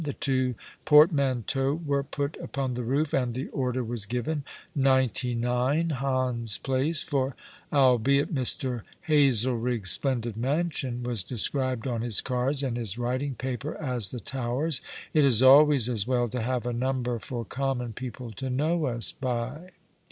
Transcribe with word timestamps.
The 0.03 0.13
two 0.13 0.55
portmanteaux 0.83 1.75
were 1.85 2.01
put 2.01 2.35
upon 2.41 2.73
the 2.73 2.81
roof, 2.81 3.13
and 3.13 3.35
the 3.35 3.49
order 3.49 3.83
was 3.83 4.07
given— 4.07 4.43
99, 4.75 5.91
Hans 5.91 6.57
Place— 6.57 7.03
for 7.03 7.35
albeit 7.71 8.33
Mr. 8.33 8.81
Ilazelrigg's 9.07 9.91
splendid 9.91 10.35
mansion 10.37 11.03
was 11.03 11.23
described 11.23 11.85
on 11.85 12.01
his 12.01 12.19
cards 12.19 12.63
and 12.63 12.77
his 12.77 12.97
writing 12.97 13.35
paper 13.35 13.77
as 13.77 14.09
The 14.09 14.19
Towers, 14.19 14.81
it 15.13 15.23
is 15.23 15.43
always 15.43 15.87
as 15.87 16.07
well 16.07 16.27
to 16.29 16.41
have 16.41 16.65
a 16.65 16.73
number 16.73 17.19
Tor 17.19 17.45
common 17.45 17.93
people 17.93 18.31
to 18.31 18.49
know 18.49 18.85
us 18.87 19.11
by. 19.11 19.69